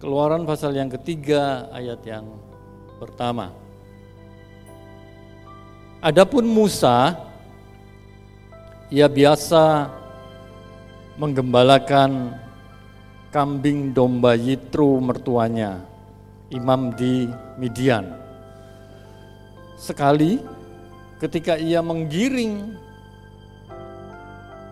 [0.00, 2.24] Keluaran pasal yang ketiga ayat yang
[2.96, 3.52] pertama.
[6.00, 7.20] Adapun Musa,
[8.88, 9.92] ia biasa
[11.20, 12.32] menggembalakan
[13.28, 15.84] kambing domba Yitro mertuanya,
[16.48, 17.28] imam di
[17.60, 18.08] Midian.
[19.76, 20.40] Sekali
[21.20, 22.72] ketika ia menggiring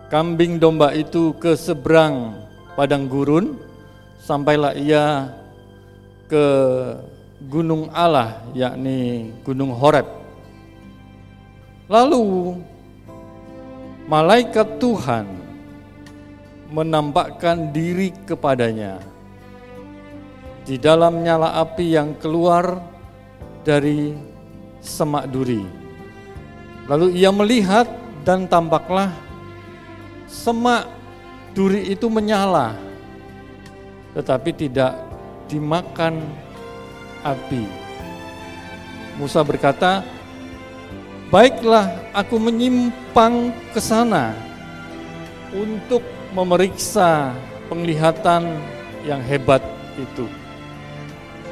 [0.09, 2.33] kambing domba itu ke seberang
[2.73, 3.68] padang gurun,
[4.29, 5.33] sampailah ia
[6.29, 6.45] ke
[7.49, 10.05] gunung Allah, yakni gunung Horeb.
[11.89, 12.53] Lalu
[14.05, 15.25] malaikat Tuhan
[16.69, 19.01] menampakkan diri kepadanya
[20.61, 22.77] di dalam nyala api yang keluar
[23.65, 24.13] dari
[24.77, 25.65] semak duri.
[26.85, 27.89] Lalu ia melihat
[28.21, 29.09] dan tampaklah
[30.29, 30.85] semak
[31.57, 32.77] duri itu menyala,
[34.13, 34.97] tetapi tidak
[35.49, 36.21] dimakan
[37.25, 37.65] api.
[39.19, 40.05] Musa berkata,
[41.33, 44.31] "Baiklah, aku menyimpang ke sana
[45.51, 47.33] untuk memeriksa
[47.69, 48.57] penglihatan
[49.05, 49.61] yang hebat
[49.97, 50.25] itu.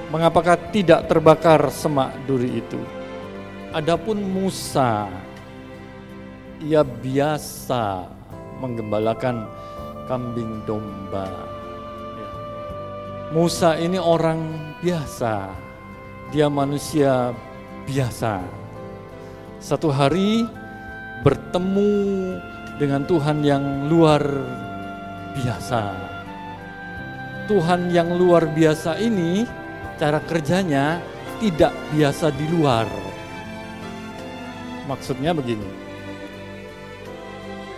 [0.08, 2.80] Mengapakah tidak terbakar semak duri itu?
[3.76, 5.12] Adapun Musa,
[6.64, 8.08] ia biasa
[8.64, 9.46] menggembalakan
[10.08, 11.47] kambing domba.
[13.28, 14.40] Musa ini orang
[14.80, 15.52] biasa,
[16.32, 17.36] dia manusia
[17.84, 18.40] biasa.
[19.60, 20.48] Satu hari
[21.28, 21.92] bertemu
[22.80, 24.24] dengan Tuhan yang luar
[25.36, 25.92] biasa.
[27.52, 29.44] Tuhan yang luar biasa ini
[30.00, 31.04] cara kerjanya
[31.44, 32.88] tidak biasa di luar.
[34.88, 35.68] Maksudnya begini.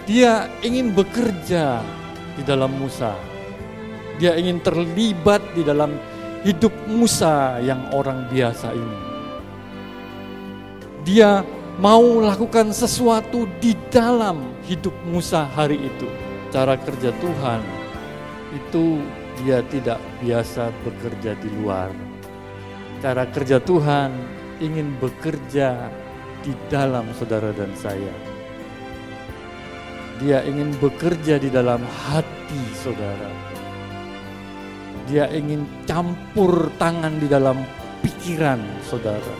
[0.06, 1.82] Dia ingin bekerja
[2.38, 3.29] di dalam Musa.
[4.20, 5.96] Dia ingin terlibat di dalam
[6.44, 9.00] hidup Musa yang orang biasa ini.
[11.08, 11.42] Dia
[11.80, 16.08] mau lakukan sesuatu di dalam hidup Musa hari itu
[16.52, 17.62] cara kerja Tuhan
[18.50, 19.00] itu
[19.40, 21.94] dia tidak biasa bekerja di luar.
[23.00, 24.12] Cara kerja Tuhan
[24.60, 25.88] ingin bekerja
[26.44, 28.12] di dalam saudara dan saya.
[30.20, 33.59] Dia ingin bekerja di dalam hati saudara.
[35.10, 37.58] Dia ingin campur tangan di dalam
[38.06, 39.36] pikiran saudara.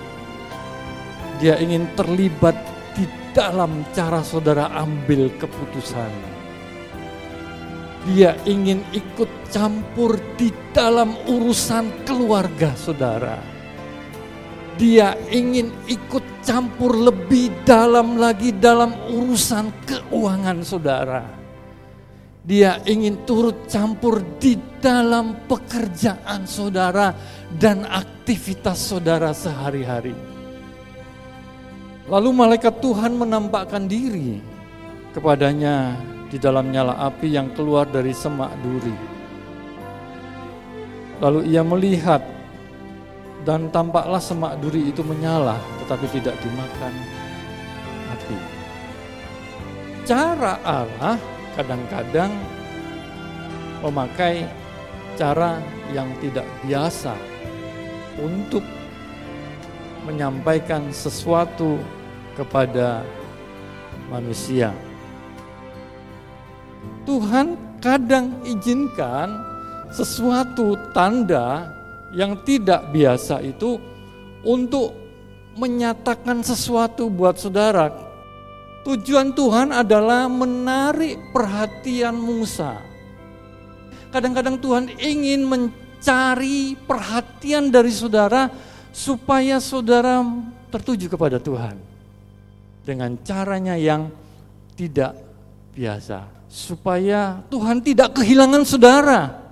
[1.38, 2.58] Dia ingin terlibat
[2.98, 6.40] di dalam cara saudara ambil keputusan
[8.08, 13.38] dia ingin ikut campur di dalam urusan keluarga saudara.
[14.80, 21.39] Dia ingin ikut campur lebih dalam lagi dalam urusan keuangan saudara.
[22.40, 27.12] Dia ingin turut campur di dalam pekerjaan saudara
[27.60, 30.16] dan aktivitas saudara sehari-hari.
[32.10, 34.42] Lalu malaikat Tuhan menampakkan diri
[35.14, 35.94] kepadanya
[36.32, 38.96] di dalam nyala api yang keluar dari semak duri.
[41.20, 42.24] Lalu ia melihat
[43.44, 46.94] dan tampaklah semak duri itu menyala tetapi tidak dimakan
[48.16, 48.38] api.
[50.08, 51.20] Cara Allah
[51.60, 52.32] kadang-kadang
[53.84, 54.48] memakai
[55.20, 55.60] cara
[55.92, 57.12] yang tidak biasa
[58.16, 58.64] untuk
[60.08, 61.76] menyampaikan sesuatu
[62.40, 63.04] kepada
[64.08, 64.72] manusia.
[67.04, 69.36] Tuhan kadang izinkan
[69.92, 71.68] sesuatu tanda
[72.16, 73.76] yang tidak biasa itu
[74.48, 74.96] untuk
[75.60, 78.09] menyatakan sesuatu buat saudara.
[78.90, 82.82] Tujuan Tuhan adalah menarik perhatian Musa.
[84.10, 88.50] Kadang-kadang Tuhan ingin mencari perhatian dari saudara
[88.90, 90.26] supaya saudara
[90.74, 91.78] tertuju kepada Tuhan
[92.82, 94.10] dengan caranya yang
[94.74, 95.14] tidak
[95.78, 99.49] biasa supaya Tuhan tidak kehilangan saudara.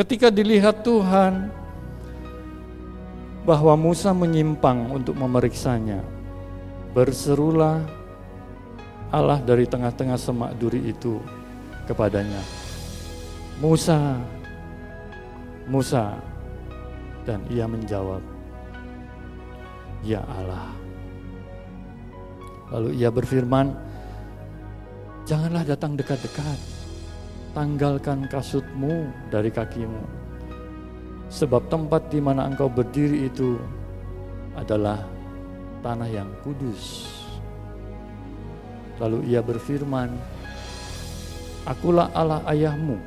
[0.00, 1.52] Ketika dilihat Tuhan
[3.44, 6.00] bahwa Musa menyimpang untuk memeriksanya,
[6.96, 7.84] berserulah
[9.12, 11.20] Allah dari tengah-tengah semak duri itu
[11.84, 12.40] kepadanya.
[13.60, 14.16] Musa,
[15.68, 16.16] Musa,
[17.28, 18.24] dan ia menjawab,
[20.00, 20.72] Ya Allah.
[22.72, 23.76] Lalu ia berfirman,
[25.28, 26.69] Janganlah datang dekat-dekat,
[27.50, 30.02] tanggalkan kasutmu dari kakimu.
[31.30, 33.54] Sebab tempat di mana engkau berdiri itu
[34.58, 35.06] adalah
[35.82, 37.06] tanah yang kudus.
[38.98, 40.10] Lalu ia berfirman,
[41.64, 42.98] Akulah Allah ayahmu,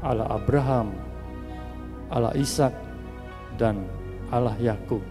[0.00, 0.94] Allah Abraham,
[2.08, 2.72] Allah Ishak,
[3.58, 3.82] dan
[4.30, 5.02] Allah Yakub.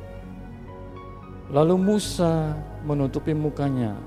[1.50, 2.56] Lalu Musa
[2.86, 3.98] menutupi mukanya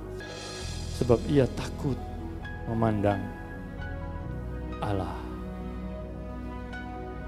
[0.97, 1.99] sebab ia takut
[2.71, 3.42] memandang
[4.83, 5.15] Allah.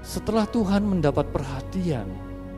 [0.05, 2.05] Setelah Tuhan mendapat perhatian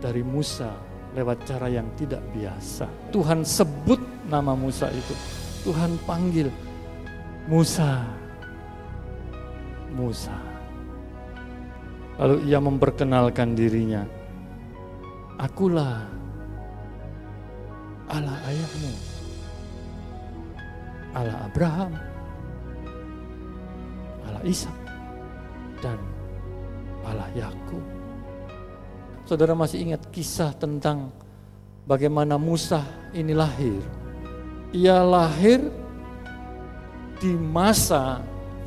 [0.03, 0.73] dari Musa
[1.15, 5.15] lewat cara yang tidak biasa, Tuhan sebut nama Musa itu.
[5.63, 6.51] Tuhan panggil
[7.47, 8.03] Musa.
[9.95, 10.35] Musa.
[12.19, 14.03] Lalu ia memperkenalkan dirinya.
[15.37, 16.03] Akulah
[18.09, 18.93] Allah ayahmu.
[21.15, 21.91] Allah Abraham.
[24.27, 24.86] Allah Ishak
[25.81, 25.99] dan
[27.07, 27.83] Allah Yakub.
[29.27, 31.11] Saudara masih ingat kisah tentang
[31.87, 33.79] bagaimana Musa ini lahir?
[34.75, 35.67] Ia lahir
[37.19, 38.23] di masa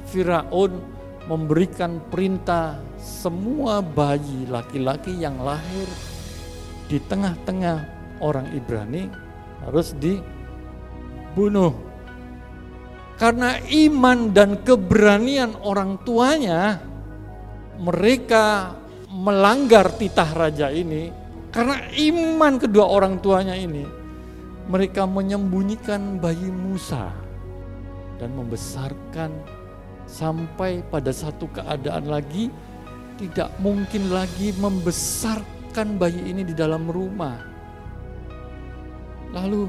[0.08, 0.80] Firaun
[1.28, 5.86] memberikan perintah semua bayi laki-laki yang lahir
[6.90, 7.78] di tengah-tengah
[8.18, 9.06] orang Ibrani
[9.62, 11.72] harus dibunuh.
[13.20, 16.80] Karena iman dan keberanian orang tuanya,
[17.80, 18.76] mereka
[19.08, 21.10] melanggar titah raja ini.
[21.50, 23.82] Karena iman kedua orang tuanya ini,
[24.70, 27.10] mereka menyembunyikan bayi Musa
[28.22, 29.34] dan membesarkan
[30.06, 32.54] sampai pada satu keadaan lagi
[33.18, 37.42] tidak mungkin lagi membesarkan bayi ini di dalam rumah.
[39.34, 39.66] Lalu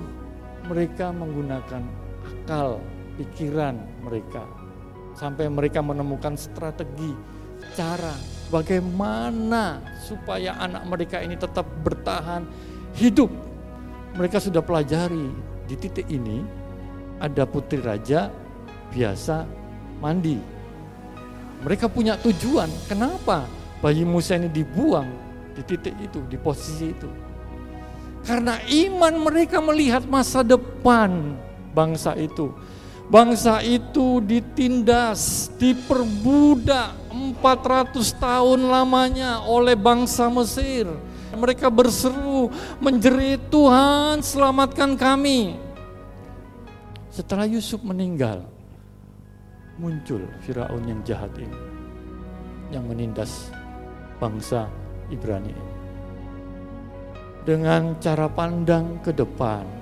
[0.69, 1.81] mereka menggunakan
[2.21, 2.77] akal
[3.17, 4.45] pikiran mereka
[5.17, 7.13] sampai mereka menemukan strategi
[7.73, 8.13] cara
[8.51, 12.43] bagaimana supaya anak mereka ini tetap bertahan
[12.99, 13.31] hidup.
[14.11, 15.31] Mereka sudah pelajari
[15.65, 16.43] di titik ini
[17.17, 18.27] ada putri raja
[18.91, 19.47] biasa
[20.03, 20.35] mandi.
[21.61, 23.47] Mereka punya tujuan, kenapa
[23.79, 25.07] bayi Musa ini dibuang
[25.55, 27.09] di titik itu, di posisi itu.
[28.25, 31.37] Karena iman mereka melihat masa depan
[31.73, 32.51] bangsa itu
[33.11, 37.10] Bangsa itu ditindas, diperbudak
[37.41, 40.85] 400 tahun lamanya oleh bangsa Mesir.
[41.33, 45.57] Mereka berseru, menjerit Tuhan selamatkan kami.
[47.09, 48.45] Setelah Yusuf meninggal,
[49.81, 51.59] muncul Firaun yang jahat ini.
[52.69, 53.31] Yang menindas
[54.21, 54.69] bangsa
[55.09, 55.73] Ibrani ini.
[57.41, 59.80] Dengan cara pandang ke depan,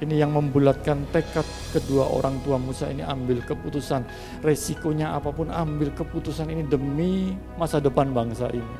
[0.00, 1.44] ini yang membulatkan tekad
[1.76, 4.04] kedua orang tua Musa ini ambil keputusan.
[4.40, 8.76] Resikonya apa pun ambil keputusan ini demi masa depan bangsa ini.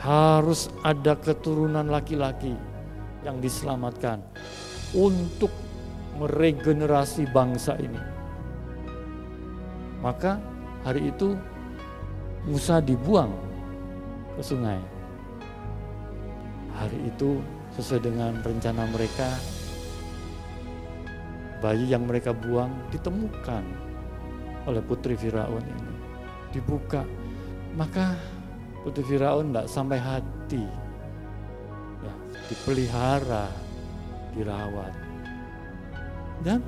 [0.00, 2.52] Harus ada keturunan laki-laki
[3.24, 4.20] yang diselamatkan
[4.92, 5.52] untuk
[6.20, 8.00] meregenerasi bangsa ini.
[10.00, 10.40] Maka
[10.84, 11.36] hari itu
[12.48, 13.32] Musa dibuang
[14.36, 14.80] ke sungai.
[16.76, 17.40] Hari itu
[17.76, 19.28] sesuai dengan rencana mereka
[21.60, 23.64] bayi yang mereka buang ditemukan
[24.64, 25.94] oleh putri Firaun ini.
[26.50, 27.04] Dibuka
[27.76, 28.16] maka
[28.82, 30.64] putri Firaun tidak sampai hati.
[32.00, 32.14] Ya,
[32.48, 33.46] dipelihara
[34.32, 34.94] dirawat.
[36.40, 36.64] Dan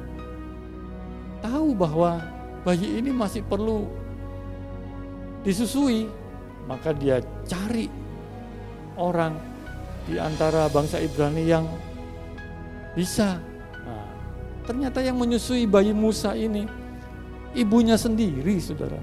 [1.40, 2.20] tahu bahwa
[2.62, 3.88] bayi ini masih perlu
[5.42, 6.06] disusui
[6.70, 7.90] maka dia cari
[8.94, 9.34] orang
[10.06, 11.66] di antara bangsa Ibrani yang
[12.92, 13.38] bisa.
[13.82, 14.06] Nah,
[14.66, 16.66] ternyata yang menyusui bayi Musa ini
[17.54, 18.98] ibunya sendiri, saudara.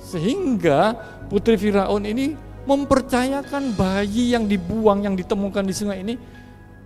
[0.00, 0.96] Sehingga
[1.30, 2.34] putri Firaun ini
[2.66, 6.14] mempercayakan bayi yang dibuang, yang ditemukan di sungai ini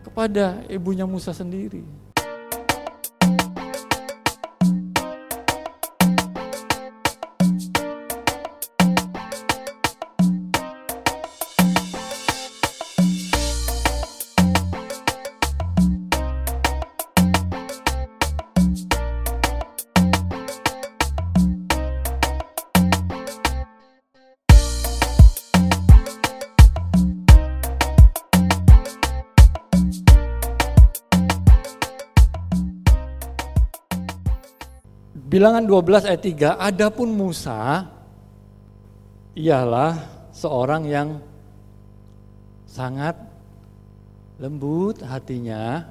[0.04, 2.03] kepada ibunya Musa sendiri.
[35.34, 37.90] Bilangan 12 ayat 3, adapun Musa
[39.34, 39.98] ialah
[40.30, 41.18] seorang yang
[42.70, 43.18] sangat
[44.38, 45.90] lembut hatinya,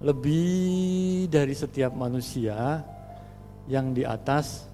[0.00, 2.80] lebih dari setiap manusia
[3.68, 4.64] yang di atas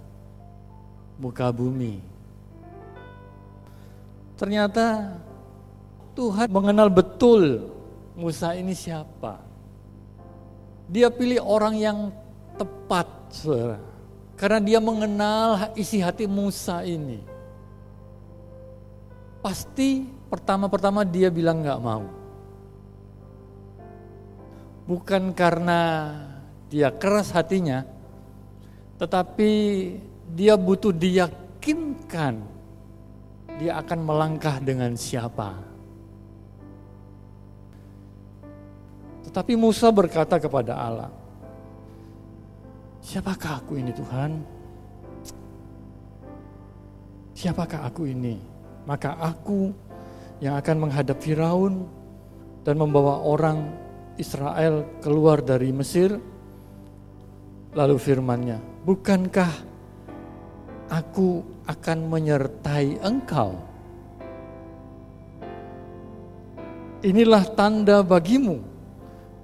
[1.19, 1.99] muka bumi.
[4.38, 5.19] Ternyata
[6.15, 7.75] Tuhan mengenal betul
[8.15, 9.43] Musa ini siapa.
[10.87, 11.99] Dia pilih orang yang
[12.59, 13.79] tepat, saudara.
[14.35, 17.23] Karena dia mengenal isi hati Musa ini.
[19.38, 22.05] Pasti pertama-pertama dia bilang nggak mau.
[24.85, 26.11] Bukan karena
[26.67, 27.87] dia keras hatinya,
[28.99, 29.50] tetapi
[30.35, 32.59] dia butuh diyakinkan
[33.59, 35.59] dia akan melangkah dengan siapa.
[39.27, 41.11] Tetapi Musa berkata kepada Allah,
[43.09, 44.37] Siapakah aku ini Tuhan?
[47.33, 48.37] Siapakah aku ini?
[48.85, 49.73] Maka aku
[50.45, 51.88] yang akan menghadap Firaun
[52.69, 53.73] dan membawa orang
[54.21, 56.21] Israel keluar dari Mesir.
[57.73, 59.53] Lalu firmannya, bukankah
[60.93, 63.57] aku akan menyertai engkau?
[67.09, 68.61] Inilah tanda bagimu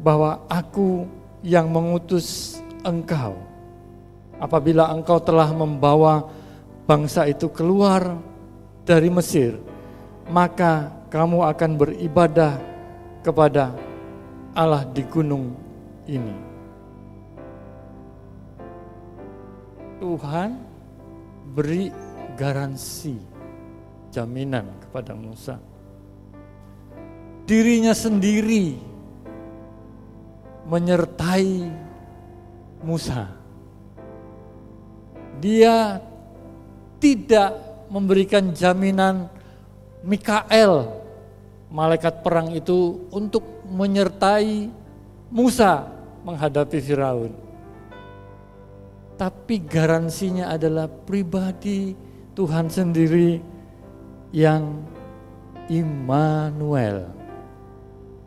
[0.05, 1.09] bahwa aku
[1.41, 3.54] yang mengutus engkau
[4.45, 6.29] apabila engkau telah membawa
[6.85, 8.21] bangsa itu keluar
[8.85, 9.57] dari Mesir,
[10.29, 12.61] maka kamu akan beribadah
[13.25, 13.73] kepada
[14.53, 15.57] Allah di gunung
[16.05, 16.37] ini.
[20.05, 20.61] Tuhan
[21.57, 21.89] beri
[22.37, 23.17] garansi,
[24.13, 25.57] jaminan kepada Musa.
[27.49, 28.77] Dirinya sendiri
[30.69, 31.69] menyertai
[32.85, 33.44] Musa
[35.45, 36.01] dia
[36.97, 37.53] tidak
[37.93, 39.29] memberikan jaminan
[40.01, 41.05] Mikael,
[41.69, 44.73] malaikat perang itu untuk menyertai
[45.29, 45.85] Musa
[46.25, 47.33] menghadapi Firaun.
[49.21, 51.93] Tapi garansinya adalah pribadi
[52.33, 53.37] Tuhan sendiri
[54.33, 54.81] yang
[55.69, 57.24] Immanuel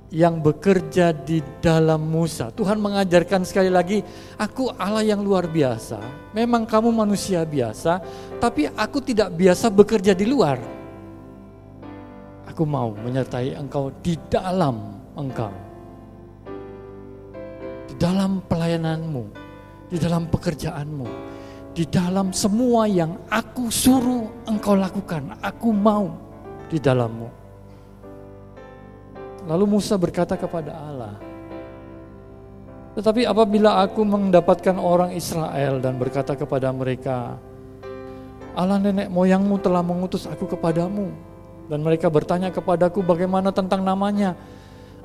[0.08, 2.48] yang bekerja di dalam Musa.
[2.56, 4.00] Tuhan mengajarkan sekali lagi,
[4.40, 6.00] aku Allah yang luar biasa.
[6.32, 8.00] Memang kamu manusia biasa,
[8.40, 10.60] tapi aku tidak biasa bekerja di luar.
[12.48, 15.52] Aku mau menyertai engkau di dalam engkau.
[17.92, 19.24] Di dalam pelayananmu,
[19.92, 21.08] di dalam pekerjaanmu,
[21.76, 26.16] di dalam semua yang aku suruh engkau lakukan, aku mau
[26.72, 27.47] di dalammu.
[29.48, 31.16] Lalu Musa berkata kepada Allah,
[33.00, 37.40] "Tetapi apabila aku mendapatkan orang Israel dan berkata kepada mereka,
[38.52, 41.16] Allah nenek moyangmu telah mengutus aku kepadamu,
[41.72, 44.36] dan mereka bertanya kepadaku bagaimana tentang namanya,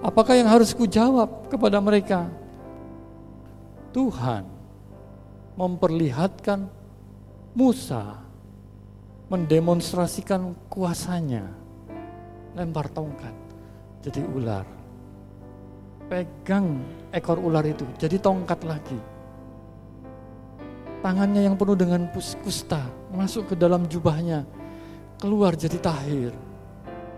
[0.02, 2.26] apakah yang harus kujawab kepada mereka?"
[3.94, 4.42] Tuhan
[5.54, 6.66] memperlihatkan
[7.54, 8.18] Musa
[9.30, 11.46] mendemonstrasikan kuasanya,
[12.56, 13.41] lempar tongkat
[14.02, 14.66] jadi ular.
[16.10, 16.82] Pegang
[17.14, 18.98] ekor ular itu jadi tongkat lagi.
[21.02, 22.78] Tangannya yang penuh dengan kusta
[23.10, 24.46] masuk ke dalam jubahnya,
[25.18, 26.30] keluar jadi tahir.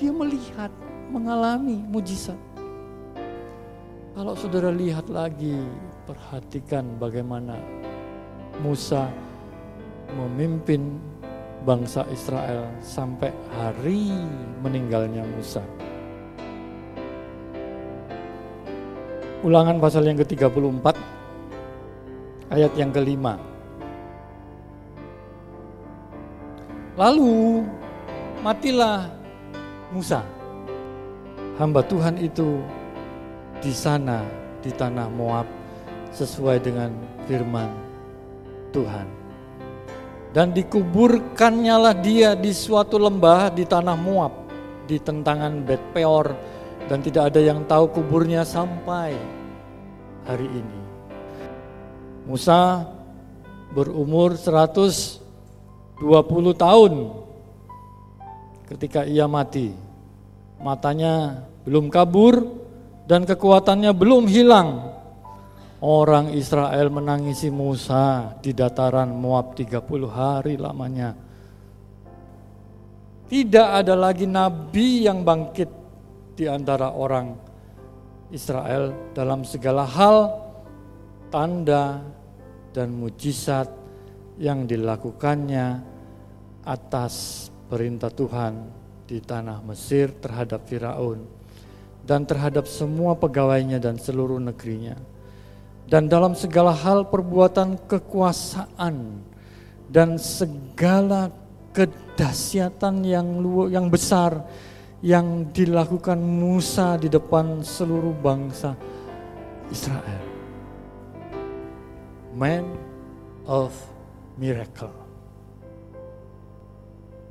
[0.01, 0.73] Dia melihat,
[1.13, 2.39] mengalami mujizat.
[4.17, 5.59] Kalau saudara lihat lagi,
[6.09, 7.61] perhatikan bagaimana
[8.65, 9.11] Musa
[10.17, 10.97] memimpin
[11.67, 14.15] bangsa Israel sampai hari
[14.65, 15.61] meninggalnya Musa.
[19.45, 20.97] Ulangan pasal yang ke-34
[22.49, 23.37] ayat yang kelima.
[26.97, 27.61] Lalu
[28.41, 29.13] matilah
[29.93, 30.25] Musa.
[31.61, 32.57] Hamba Tuhan itu
[33.61, 34.25] di sana
[34.65, 35.45] di tanah Moab
[36.17, 36.97] sesuai dengan
[37.29, 37.69] firman
[38.73, 39.05] Tuhan.
[40.33, 44.33] Dan dikuburkannya lah dia di suatu lembah di tanah Moab
[44.89, 46.33] di tentangan Bet Peor
[46.85, 49.17] dan tidak ada yang tahu kuburnya sampai
[50.29, 50.81] hari ini.
[52.25, 52.85] Musa
[53.73, 56.01] berumur 120
[56.57, 56.93] tahun
[58.73, 59.77] ketika ia mati.
[60.61, 62.41] Matanya belum kabur
[63.05, 64.93] dan kekuatannya belum hilang.
[65.85, 71.13] Orang Israel menangisi Musa di dataran Moab 30 hari lamanya.
[73.29, 75.84] Tidak ada lagi nabi yang bangkit
[76.35, 77.35] di antara orang
[78.35, 80.35] Israel dalam segala hal
[81.31, 82.03] tanda
[82.75, 83.71] dan mujizat
[84.39, 85.79] yang dilakukannya
[86.67, 88.67] atas perintah Tuhan
[89.07, 91.23] di tanah Mesir terhadap Firaun
[92.05, 94.99] dan terhadap semua pegawainya dan seluruh negerinya.
[95.85, 99.21] Dan dalam segala hal perbuatan kekuasaan
[99.93, 101.29] dan segala
[101.77, 104.49] kedahsyatan yang lu, yang besar
[105.05, 108.73] yang dilakukan Musa di depan seluruh bangsa
[109.69, 110.25] Israel.
[112.33, 112.65] Man
[113.45, 113.77] of
[114.41, 114.97] miracle.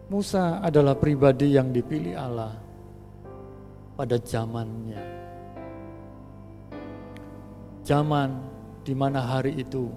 [0.06, 2.53] Musa adalah pribadi yang dipilih Allah
[3.98, 5.01] pada zamannya.
[7.82, 8.30] Zaman
[8.86, 9.89] di mana hari itu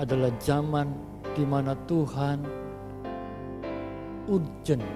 [0.00, 0.88] adalah zaman
[1.36, 2.40] di mana Tuhan
[4.24, 4.88] urgent,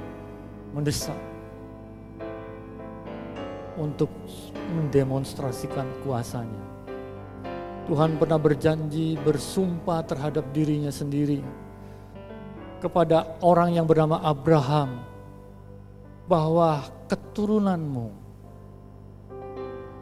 [0.72, 1.33] mendesak
[3.76, 4.10] untuk
[4.74, 6.64] mendemonstrasikan kuasanya.
[7.84, 11.44] Tuhan pernah berjanji bersumpah terhadap dirinya sendiri
[12.80, 15.04] kepada orang yang bernama Abraham
[16.24, 18.08] bahwa keturunanmu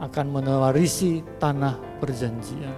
[0.03, 2.75] akan mewarisi tanah perjanjian.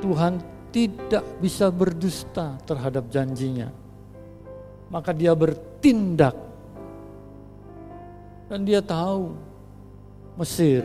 [0.00, 0.40] Tuhan
[0.72, 3.68] tidak bisa berdusta terhadap janjinya.
[4.90, 6.49] Maka dia bertindak.
[8.50, 9.30] Dan dia tahu
[10.34, 10.82] Mesir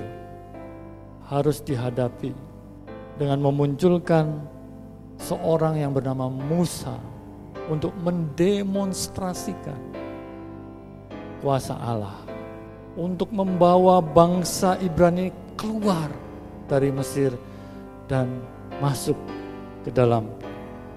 [1.26, 2.30] harus dihadapi
[3.18, 4.38] dengan memunculkan
[5.18, 6.94] seorang yang bernama Musa
[7.66, 9.82] untuk mendemonstrasikan
[11.42, 12.22] kuasa Allah
[12.96, 15.30] untuk membawa bangsa Ibrani
[15.60, 16.08] keluar
[16.70, 17.36] dari Mesir
[18.08, 18.30] dan
[18.80, 19.18] masuk
[19.84, 20.32] ke dalam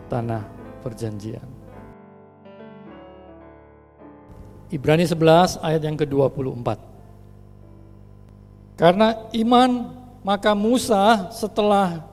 [0.07, 0.47] tanah
[0.81, 1.58] perjanjian.
[4.69, 6.69] Ibrani 11 ayat yang ke-24.
[8.79, 9.71] Karena iman
[10.21, 12.05] maka Musa setelah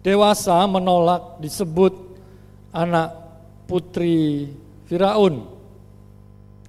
[0.00, 1.92] dewasa menolak disebut
[2.70, 3.10] anak
[3.66, 4.50] putri
[4.86, 5.44] Firaun.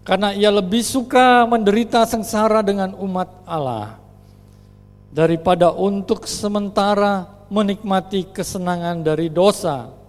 [0.01, 4.01] Karena ia lebih suka menderita sengsara dengan umat Allah
[5.13, 10.00] daripada untuk sementara menikmati kesenangan dari dosa.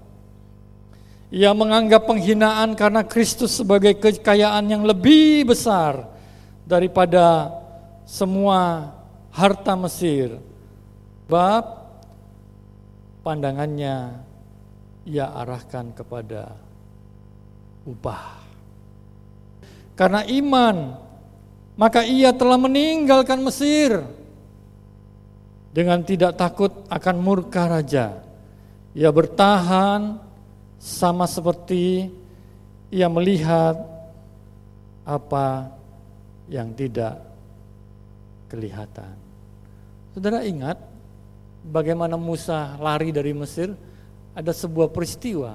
[1.32, 6.04] Ia menganggap penghinaan karena Kristus sebagai kekayaan yang lebih besar
[6.68, 7.48] daripada
[8.04, 8.92] semua
[9.32, 10.36] harta Mesir.
[11.24, 11.88] Bab
[13.24, 14.20] pandangannya
[15.08, 16.52] ia arahkan kepada
[17.88, 18.44] upah.
[19.96, 21.00] Karena iman,
[21.80, 24.04] maka ia telah meninggalkan Mesir
[25.72, 28.20] dengan tidak takut akan murka raja.
[28.92, 30.31] Ia bertahan
[30.82, 32.10] sama seperti
[32.90, 33.78] ia melihat
[35.06, 35.70] apa
[36.50, 37.22] yang tidak
[38.50, 39.14] kelihatan.
[40.10, 40.76] Saudara ingat
[41.62, 43.70] bagaimana Musa lari dari Mesir?
[44.34, 45.54] Ada sebuah peristiwa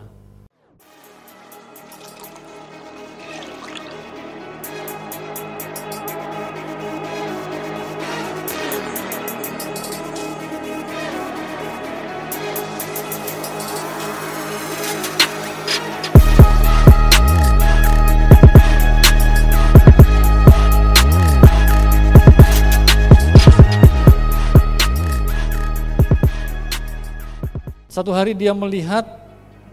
[27.97, 29.09] Satu hari dia melihat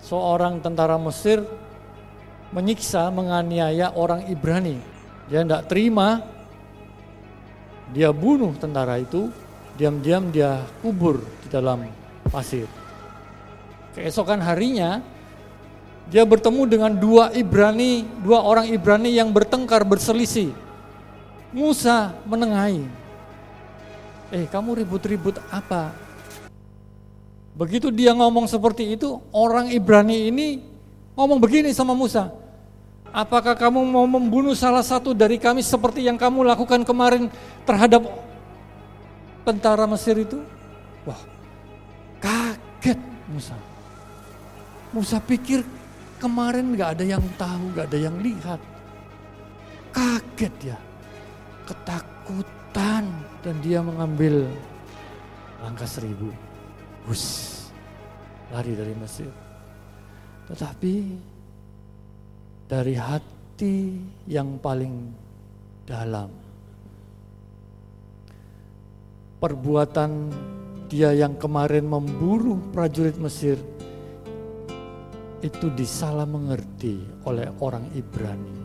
[0.00, 1.44] seorang tentara Mesir
[2.56, 4.80] menyiksa, menganiaya orang Ibrani.
[5.28, 6.24] Dia tidak terima,
[7.92, 9.28] dia bunuh tentara itu,
[9.76, 11.84] diam-diam dia kubur di dalam
[12.32, 12.64] pasir.
[13.92, 15.04] Keesokan harinya,
[16.08, 20.48] dia bertemu dengan dua Ibrani, dua orang Ibrani yang bertengkar berselisih.
[21.52, 22.88] Musa menengahi.
[24.32, 26.03] Eh, kamu ribut-ribut apa?
[27.54, 30.58] Begitu dia ngomong seperti itu, orang Ibrani ini
[31.14, 32.34] ngomong begini sama Musa.
[33.14, 37.30] Apakah kamu mau membunuh salah satu dari kami seperti yang kamu lakukan kemarin
[37.62, 38.02] terhadap
[39.46, 40.42] tentara Mesir itu?
[41.06, 41.22] Wah,
[42.18, 42.98] kaget
[43.30, 43.54] Musa.
[44.90, 45.62] Musa pikir
[46.18, 48.58] kemarin gak ada yang tahu, gak ada yang lihat.
[49.94, 50.78] Kaget ya,
[51.70, 53.06] ketakutan
[53.46, 54.50] dan dia mengambil
[55.62, 56.34] langkah seribu
[57.04, 57.24] Hus,
[58.48, 59.28] lari dari Mesir.
[60.48, 60.94] Tetapi
[62.64, 65.12] dari hati yang paling
[65.84, 66.32] dalam,
[69.36, 70.10] perbuatan
[70.88, 73.60] dia yang kemarin memburu prajurit Mesir
[75.44, 78.56] itu disalah mengerti oleh orang Ibrani.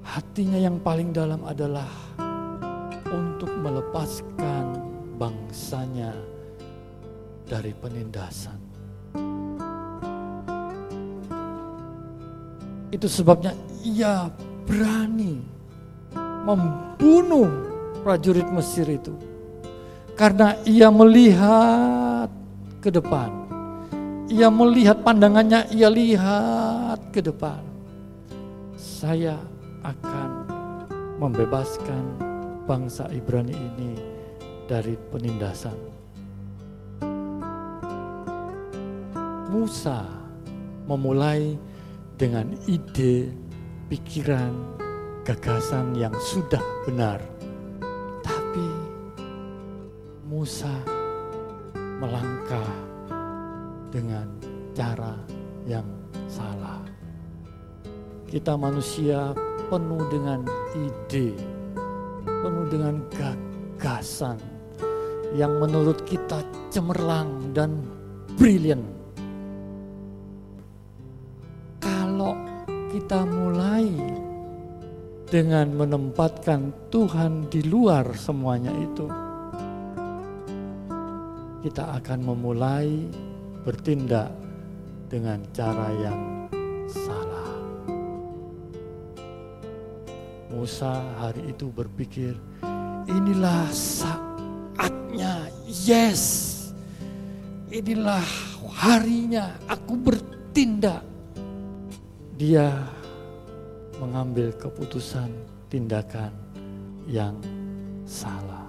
[0.00, 1.88] Hatinya yang paling dalam adalah
[3.12, 4.83] untuk melepaskan
[5.14, 6.10] bangsanya
[7.46, 8.58] dari penindasan.
[12.90, 14.30] Itu sebabnya ia
[14.64, 15.42] berani
[16.46, 17.50] membunuh
[18.06, 19.14] prajurit Mesir itu.
[20.14, 22.30] Karena ia melihat
[22.78, 23.42] ke depan.
[24.24, 27.60] ia melihat pandangannya, ia lihat ke depan.
[28.74, 29.36] Saya
[29.84, 30.48] akan
[31.20, 32.02] membebaskan
[32.64, 34.13] bangsa Ibrani ini
[34.64, 35.76] dari penindasan.
[39.52, 40.02] Musa
[40.90, 41.54] memulai
[42.18, 43.30] dengan ide,
[43.86, 44.50] pikiran,
[45.22, 47.22] gagasan yang sudah benar.
[48.24, 48.68] Tapi
[50.26, 50.74] Musa
[51.76, 52.72] melangkah
[53.94, 54.26] dengan
[54.74, 55.14] cara
[55.70, 55.86] yang
[56.26, 56.82] salah.
[58.26, 59.30] Kita manusia
[59.70, 60.42] penuh dengan
[60.74, 61.38] ide,
[62.26, 64.53] penuh dengan gagasan
[65.34, 67.82] yang menurut kita cemerlang dan
[68.38, 68.86] brilian.
[71.82, 72.38] Kalau
[72.94, 73.90] kita mulai
[75.26, 79.10] dengan menempatkan Tuhan di luar semuanya itu,
[81.66, 83.10] kita akan memulai
[83.66, 84.30] bertindak
[85.10, 86.20] dengan cara yang
[86.86, 87.50] salah.
[90.54, 92.38] Musa hari itu berpikir,
[93.10, 94.23] inilah saatnya,
[95.84, 96.22] yes.
[97.68, 98.24] Inilah
[98.80, 101.02] harinya aku bertindak.
[102.34, 102.70] Dia
[103.98, 105.30] mengambil keputusan
[105.70, 106.30] tindakan
[107.06, 107.34] yang
[108.06, 108.64] salah.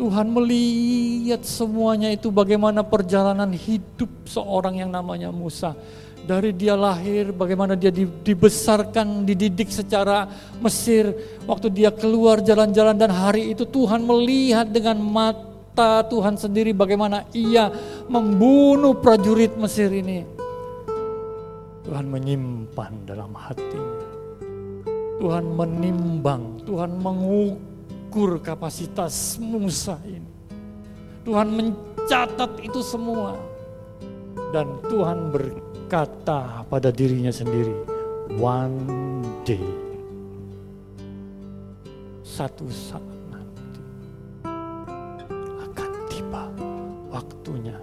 [0.00, 5.76] Tuhan melihat semuanya itu bagaimana perjalanan hidup seorang yang namanya Musa.
[6.22, 10.30] Dari dia lahir, bagaimana dia dibesarkan, dididik secara
[10.62, 11.10] Mesir.
[11.50, 17.74] Waktu dia keluar jalan-jalan dan hari itu Tuhan melihat dengan mata Tuhan sendiri bagaimana ia
[18.06, 20.22] membunuh prajurit Mesir ini.
[21.82, 24.06] Tuhan menyimpan dalam hatinya.
[25.18, 30.30] Tuhan menimbang, Tuhan mengukur kapasitas Musa ini.
[31.26, 33.34] Tuhan mencatat itu semua.
[34.54, 35.71] Dan Tuhan berkata
[36.72, 37.84] pada dirinya sendiri,
[38.40, 38.80] one
[39.44, 39.60] day,
[42.24, 43.60] satu saat nanti
[45.68, 46.48] akan tiba
[47.12, 47.76] waktunya.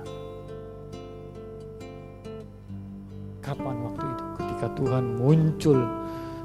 [3.46, 4.26] Kapan waktu itu?
[4.42, 5.78] Ketika Tuhan muncul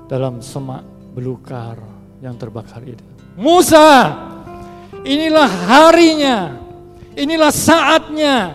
[0.05, 0.85] dalam semak
[1.17, 1.81] belukar
[2.21, 3.01] yang terbakar itu.
[3.41, 4.13] Musa,
[5.01, 6.61] inilah harinya,
[7.17, 8.53] inilah saatnya,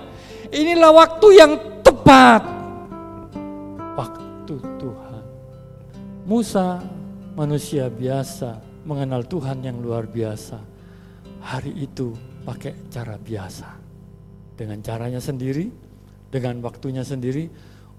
[0.53, 2.58] inilah waktu yang tepat.
[6.29, 6.77] Musa
[7.33, 10.61] manusia biasa, mengenal Tuhan yang luar biasa.
[11.41, 12.13] Hari itu
[12.45, 13.65] pakai cara biasa.
[14.53, 15.73] Dengan caranya sendiri,
[16.29, 17.49] dengan waktunya sendiri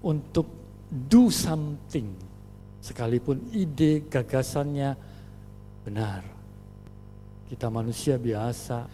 [0.07, 0.47] untuk
[0.87, 2.07] do something.
[2.79, 4.95] Sekalipun ide gagasannya
[5.83, 6.23] benar
[7.51, 8.87] kita manusia biasa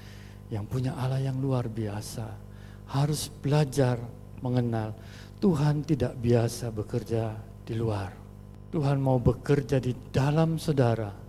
[0.49, 2.25] yang punya Allah yang luar biasa
[2.89, 4.01] harus belajar
[4.41, 4.97] mengenal
[5.37, 8.16] Tuhan tidak biasa bekerja di luar.
[8.67, 11.26] Tuhan mau bekerja di dalam saudara